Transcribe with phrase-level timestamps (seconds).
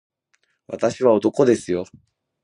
[0.65, 1.85] 私は男ですよ